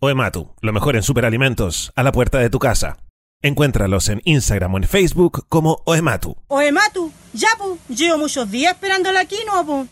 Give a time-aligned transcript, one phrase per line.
[0.00, 2.98] Oematu, lo mejor en superalimentos, a la puerta de tu casa.
[3.42, 6.36] Encuéntralos en Instagram o en Facebook como Oematu.
[6.46, 9.88] Oematu, ya pu, llevo muchos días esperando la quinoa pu.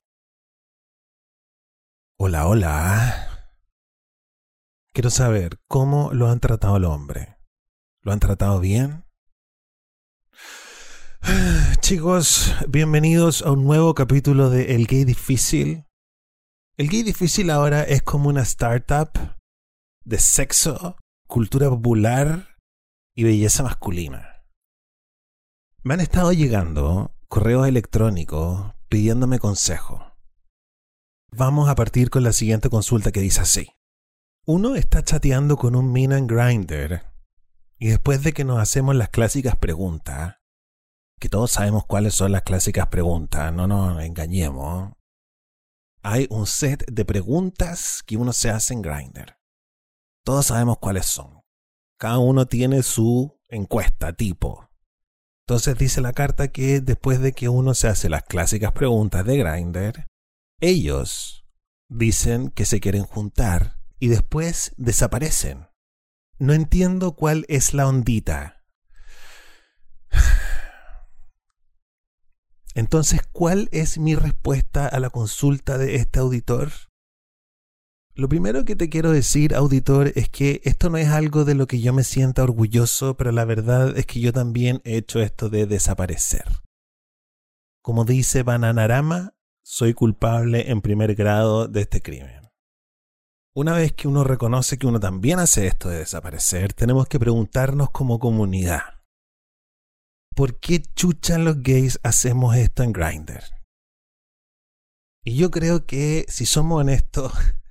[2.19, 3.50] Hola, hola.
[4.92, 7.38] Quiero saber cómo lo han tratado al hombre.
[8.02, 9.04] ¿Lo han tratado bien?
[11.80, 15.84] Chicos, bienvenidos a un nuevo capítulo de El Gay Difícil.
[16.77, 19.36] El Gay Difícil ahora es como una startup
[20.07, 20.96] de sexo,
[21.27, 22.56] cultura popular
[23.16, 24.45] y belleza masculina.
[25.82, 30.16] Me han estado llegando correos electrónicos pidiéndome consejo.
[31.32, 33.69] Vamos a partir con la siguiente consulta que dice así.
[34.46, 37.12] Uno está chateando con un mina Grinder
[37.77, 40.37] y después de que nos hacemos las clásicas preguntas,
[41.18, 44.93] que todos sabemos cuáles son las clásicas preguntas, no nos engañemos,
[46.01, 49.37] hay un set de preguntas que uno se hace en Grinder.
[50.27, 51.45] Todos sabemos cuáles son.
[52.01, 54.68] Cada uno tiene su encuesta tipo.
[55.46, 59.37] Entonces dice la carta que después de que uno se hace las clásicas preguntas de
[59.37, 60.09] Grinder,
[60.60, 61.46] ellos
[61.88, 65.69] dicen que se quieren juntar y después desaparecen.
[66.41, 68.65] No entiendo cuál es la ondita.
[72.75, 76.72] Entonces, ¿cuál es mi respuesta a la consulta de este auditor?
[78.16, 81.66] Lo primero que te quiero decir, auditor, es que esto no es algo de lo
[81.66, 85.50] que yo me sienta orgulloso, pero la verdad es que yo también he hecho esto
[85.50, 86.47] de desaparecer.
[87.82, 92.48] Como dice Bananarama, soy culpable en primer grado de este crimen.
[93.54, 97.91] Una vez que uno reconoce que uno también hace esto de desaparecer, tenemos que preguntarnos
[97.91, 99.03] como comunidad.
[100.34, 103.42] ¿Por qué chuchan los gays hacemos esto en Grindr?
[105.22, 107.32] Y yo creo que, si somos honestos,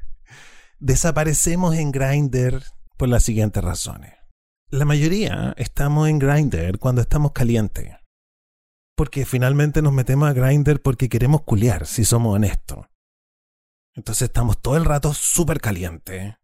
[0.79, 2.63] desaparecemos en Grindr
[2.97, 4.13] por las siguientes razones.
[4.69, 7.95] La mayoría estamos en Grindr cuando estamos calientes.
[8.95, 12.85] Porque finalmente nos metemos a Grindr porque queremos culiar, si somos honestos.
[13.93, 16.35] Entonces estamos todo el rato súper calientes.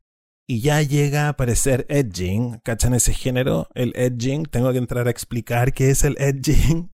[0.47, 2.59] Y ya llega a aparecer edging.
[2.64, 3.68] ¿Cachan ese género?
[3.74, 4.44] El edging.
[4.44, 6.91] Tengo que entrar a explicar qué es el edging.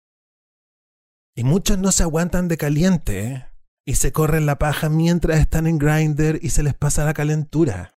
[1.36, 3.46] Y muchos no se aguantan de caliente
[3.86, 7.98] y se corren la paja mientras están en Grindr y se les pasa la calentura.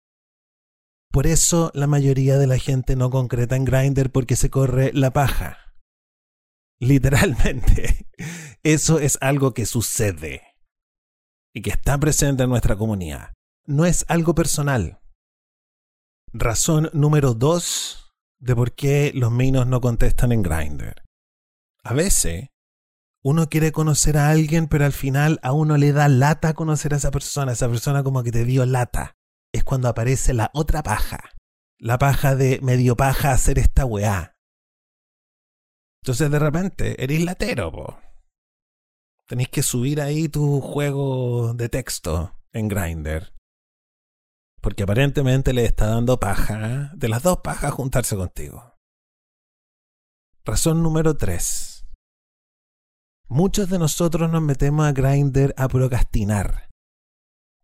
[1.11, 5.13] Por eso la mayoría de la gente no concreta en Grindr porque se corre la
[5.13, 5.75] paja.
[6.81, 8.09] Literalmente,
[8.63, 10.43] eso es algo que sucede
[11.55, 13.33] y que está presente en nuestra comunidad.
[13.67, 15.01] No es algo personal.
[16.33, 21.03] Razón número dos de por qué los minos no contestan en Grindr.
[21.85, 22.49] A veces
[23.25, 26.99] uno quiere conocer a alguien, pero al final a uno le da lata conocer a
[26.99, 27.53] esa persona.
[27.53, 29.17] Esa persona como que te dio lata.
[29.51, 31.33] Es cuando aparece la otra paja.
[31.79, 34.37] La paja de medio paja hacer esta weá.
[36.03, 37.99] Entonces de repente eres latero, po.
[39.27, 43.33] Tenéis que subir ahí tu juego de texto en Grindr.
[44.61, 48.77] Porque aparentemente le está dando paja, de las dos pajas, juntarse contigo.
[50.45, 51.74] Razón número 3
[53.29, 56.69] Muchos de nosotros nos metemos a Grindr a procrastinar.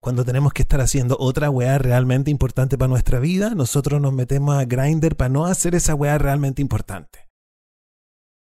[0.03, 4.57] Cuando tenemos que estar haciendo otra weá realmente importante para nuestra vida, nosotros nos metemos
[4.57, 7.29] a Grindr para no hacer esa weá realmente importante.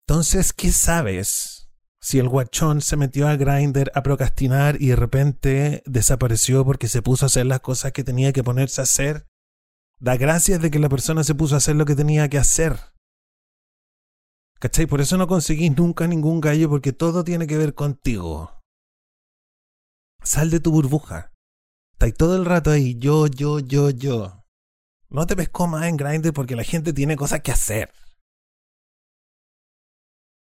[0.05, 1.69] Entonces, ¿qué sabes?
[2.01, 7.01] Si el guachón se metió a Grindr a procrastinar y de repente desapareció porque se
[7.01, 9.25] puso a hacer las cosas que tenía que ponerse a hacer,
[10.01, 12.77] da gracias de que la persona se puso a hacer lo que tenía que hacer.
[14.59, 14.85] ¿Cachai?
[14.85, 18.61] Por eso no conseguís nunca ningún gallo porque todo tiene que ver contigo.
[20.23, 21.31] Sal de tu burbuja.
[21.93, 24.45] Estáis todo el rato ahí, yo, yo, yo, yo.
[25.09, 27.93] No te pesco más en Grindr porque la gente tiene cosas que hacer.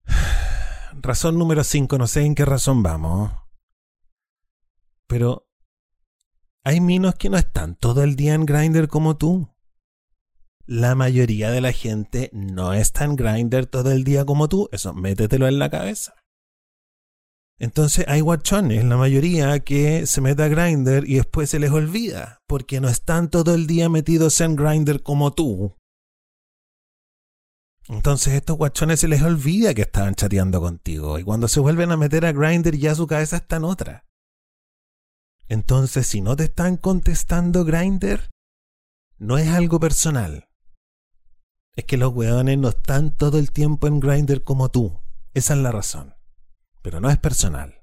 [1.02, 3.32] Razón número 5, no sé en qué razón vamos.
[5.08, 5.48] Pero
[6.64, 9.52] hay minos que no están todo el día en Grindr como tú
[10.72, 14.70] la mayoría de la gente no está en Grindr todo el día como tú.
[14.72, 16.16] Eso, métetelo en la cabeza.
[17.60, 22.40] Entonces hay guachones, la mayoría, que se mete a Grindr y después se les olvida,
[22.48, 25.76] porque no están todo el día metidos en Grindr como tú.
[27.90, 31.98] Entonces estos guachones se les olvida que estaban chateando contigo y cuando se vuelven a
[31.98, 34.06] meter a Grindr ya su cabeza está en otra.
[35.50, 38.30] Entonces si no te están contestando Grindr,
[39.18, 40.48] no es algo personal.
[41.76, 45.00] Es que los weones no están todo el tiempo en Grindr como tú.
[45.34, 46.16] Esa es la razón.
[46.82, 47.82] Pero no es personal.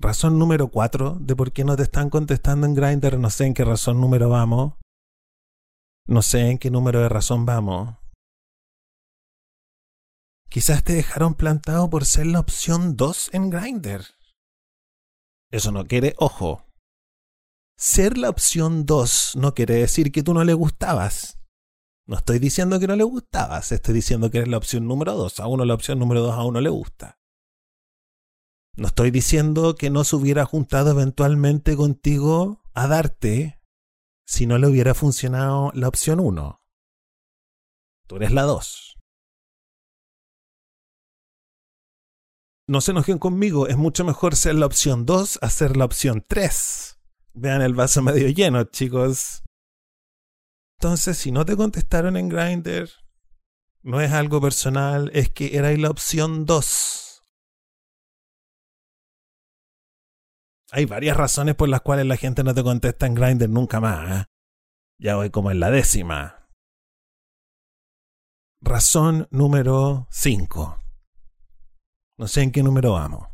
[0.00, 3.54] Razón número cuatro de por qué no te están contestando en Grindr, no sé en
[3.54, 4.74] qué razón número vamos.
[6.06, 7.96] No sé en qué número de razón vamos.
[10.48, 14.04] Quizás te dejaron plantado por ser la opción 2 en Grindr.
[15.50, 16.66] Eso no quiere, ojo.
[17.76, 21.38] Ser la opción 2 no quiere decir que tú no le gustabas.
[22.06, 25.40] No estoy diciendo que no le gustabas, estoy diciendo que eres la opción número 2.
[25.40, 27.18] A uno la opción número 2 a uno le gusta.
[28.76, 33.60] No estoy diciendo que no se hubiera juntado eventualmente contigo a darte
[34.26, 36.62] si no le hubiera funcionado la opción 1.
[38.06, 38.96] Tú eres la 2.
[42.68, 46.24] No se enojen conmigo, es mucho mejor ser la opción 2 a ser la opción
[46.26, 46.98] 3.
[47.34, 49.42] Vean el vaso medio lleno, chicos.
[50.78, 52.90] Entonces, si no te contestaron en Grindr,
[53.82, 57.02] no es algo personal, es que erais la opción 2
[60.74, 64.22] Hay varias razones por las cuales la gente no te contesta en Grindr nunca más.
[64.22, 64.24] ¿eh?
[64.98, 66.48] Ya voy como en la décima.
[68.62, 70.78] Razón número 5.
[72.16, 73.31] No sé en qué número vamos.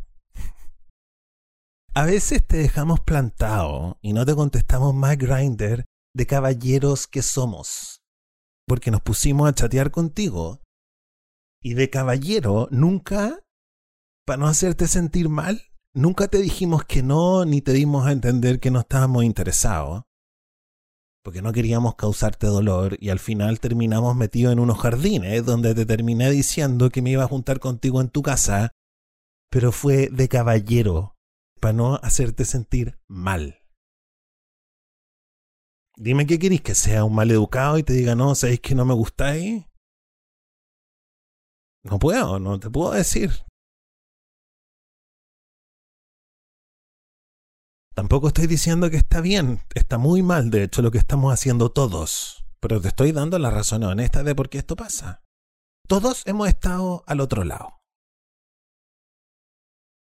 [1.94, 8.00] A veces te dejamos plantado y no te contestamos más Grindr de caballeros que somos.
[8.67, 10.61] Porque nos pusimos a chatear contigo.
[11.62, 13.40] Y de caballero nunca,
[14.26, 15.62] para no hacerte sentir mal,
[15.94, 20.05] nunca te dijimos que no, ni te dimos a entender que no estábamos interesados,
[21.25, 25.85] porque no queríamos causarte dolor y al final terminamos metidos en unos jardines donde te
[25.85, 28.70] terminé diciendo que me iba a juntar contigo en tu casa,
[29.50, 31.17] pero fue de caballero,
[31.59, 33.63] para no hacerte sentir mal.
[35.97, 38.85] Dime qué querís, que sea un mal educado y te diga, no, ¿sabéis que no
[38.85, 39.65] me gustáis?
[41.83, 43.31] No puedo, no te puedo decir.
[47.95, 51.73] Tampoco estoy diciendo que está bien, está muy mal, de hecho, lo que estamos haciendo
[51.73, 52.45] todos.
[52.61, 55.25] Pero te estoy dando la razón honesta de por qué esto pasa.
[55.89, 57.78] Todos hemos estado al otro lado.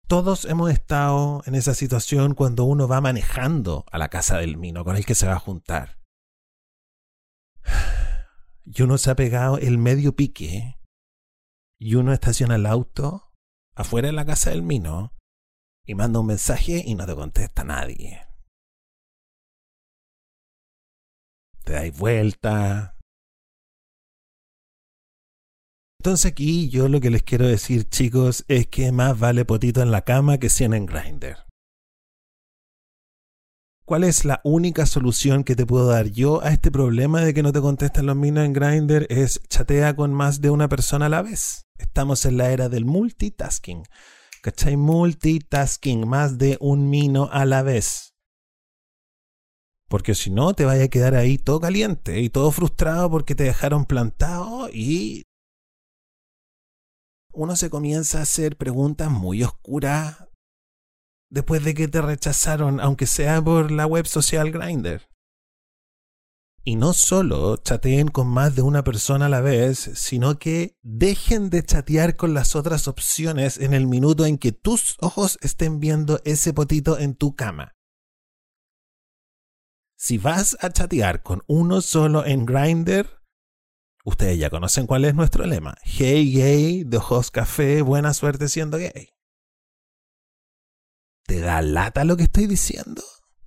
[0.08, 4.84] Todos hemos estado en esa situación cuando uno va manejando a la casa del mino
[4.84, 5.98] con el que se va a juntar.
[8.64, 10.78] Y uno se ha pegado el medio pique
[11.80, 13.32] y uno estaciona el auto
[13.74, 15.12] afuera de la casa del mino
[15.84, 18.26] y manda un mensaje y no te contesta nadie.
[21.64, 22.95] Te dais vuelta.
[26.06, 29.90] Entonces aquí yo lo que les quiero decir chicos es que más vale potito en
[29.90, 31.38] la cama que 100 en grinder.
[33.84, 37.42] ¿Cuál es la única solución que te puedo dar yo a este problema de que
[37.42, 39.08] no te contestan los minos en Grindr?
[39.10, 41.66] Es chatea con más de una persona a la vez.
[41.76, 43.82] Estamos en la era del multitasking.
[44.42, 44.76] ¿Cachai?
[44.76, 48.14] Multitasking, más de un mino a la vez.
[49.88, 53.42] Porque si no, te vaya a quedar ahí todo caliente y todo frustrado porque te
[53.42, 55.24] dejaron plantado y
[57.36, 60.26] uno se comienza a hacer preguntas muy oscuras
[61.30, 65.08] después de que te rechazaron, aunque sea por la web social Grinder.
[66.64, 71.50] Y no solo chateen con más de una persona a la vez, sino que dejen
[71.50, 76.20] de chatear con las otras opciones en el minuto en que tus ojos estén viendo
[76.24, 77.76] ese potito en tu cama.
[79.98, 83.22] Si vas a chatear con uno solo en Grindr,
[84.06, 85.76] ustedes ya conocen cuál es nuestro lema.
[85.82, 89.10] Hey gay, de ojos café, buena suerte siendo gay.
[91.26, 93.02] ¿Te da lata lo que estoy diciendo?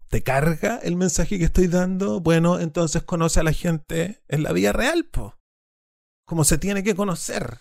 [0.09, 4.51] te carga el mensaje que estoy dando, bueno, entonces conoce a la gente en la
[4.51, 5.37] vida real, po.
[6.25, 7.59] Como se tiene que conocer.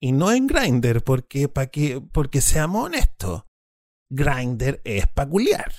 [0.00, 3.44] Y no en Grindr, porque, pa que, porque seamos honestos,
[4.10, 5.72] Grindr es peculiar.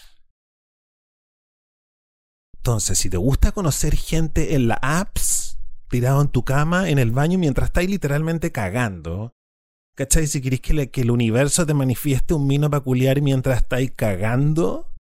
[2.70, 5.58] Entonces, si te gusta conocer gente en las apps,
[5.90, 9.34] tirado en tu cama, en el baño, mientras estáis literalmente cagando,
[9.96, 10.28] ¿Cachai?
[10.28, 14.94] Si queréis que, que, el universo te manifieste un mino peculiar mientras estáis cagando.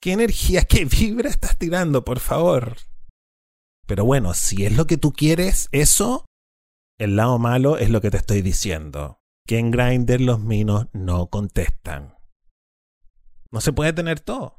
[0.00, 2.76] ¿Qué energía, qué vibra estás tirando, por favor?
[3.88, 6.24] Pero bueno, si es lo que tú quieres, eso,
[7.00, 9.18] el lado malo es lo que te estoy diciendo.
[9.44, 12.14] Que en Grindr los minos no contestan.
[13.50, 14.57] No se puede tener todo.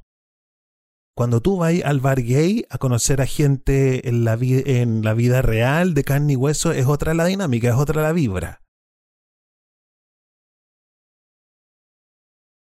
[1.19, 5.41] Cuando tú vas al bar gay a conocer a gente en la, en la vida
[5.41, 8.61] real de carne y hueso, es otra la dinámica, es otra la vibra.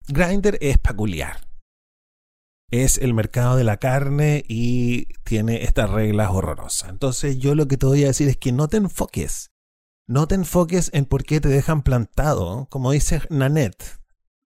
[0.07, 1.47] Grinder es peculiar.
[2.69, 6.91] Es el mercado de la carne y tiene estas reglas horrorosas.
[6.91, 9.49] Entonces yo lo que te voy a decir es que no te enfoques
[10.07, 12.67] No te enfoques en por qué te dejan plantado.
[12.69, 13.99] Como dice Nanette,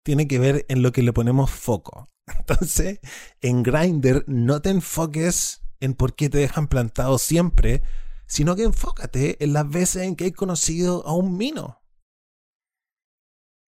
[0.05, 2.07] tiene que ver en lo que le ponemos foco.
[2.37, 2.99] Entonces,
[3.41, 7.81] en Grindr no te enfoques en por qué te dejan plantado siempre,
[8.27, 11.81] sino que enfócate en las veces en que hay conocido a un mino.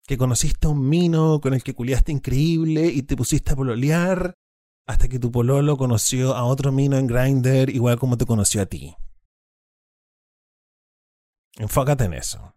[0.07, 4.35] Que conociste a un mino con el que culiaste increíble y te pusiste a pololear
[4.87, 8.67] hasta que tu pololo conoció a otro mino en Grindr igual como te conoció a
[8.67, 8.97] ti.
[11.57, 12.55] Enfócate en eso.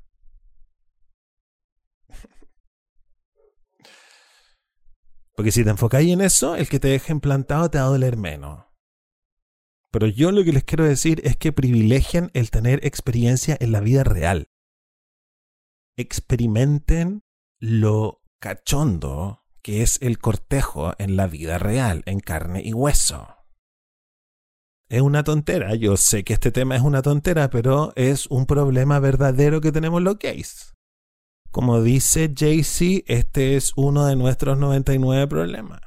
[5.36, 8.18] Porque si te enfocáis en eso, el que te deje implantado te va a doler
[8.18, 8.66] menos.
[9.92, 13.80] Pero yo lo que les quiero decir es que privilegien el tener experiencia en la
[13.80, 14.50] vida real.
[15.96, 17.22] Experimenten
[17.60, 23.28] lo cachondo que es el cortejo en la vida real, en carne y hueso.
[24.90, 29.00] Es una tontera, yo sé que este tema es una tontera, pero es un problema
[29.00, 30.74] verdadero que tenemos los gays.
[31.54, 35.82] Como dice Jay-Z, este es uno de nuestros 99 problemas.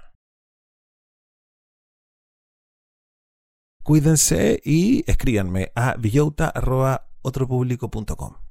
[3.83, 8.46] Cuídense y escríbanme a villota.otropublico.com.